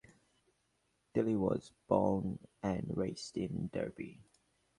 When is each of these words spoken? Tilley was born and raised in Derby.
Tilley 1.13 1.35
was 1.35 1.71
born 1.87 2.39
and 2.63 2.87
raised 2.97 3.37
in 3.37 3.69
Derby. 3.71 4.19